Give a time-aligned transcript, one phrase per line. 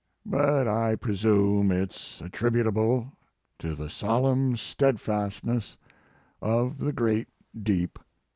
[0.25, 3.11] But I presume it s attributable
[3.59, 5.77] to the solemn steadfastness
[6.41, 7.27] of the great
[7.61, 7.99] deep."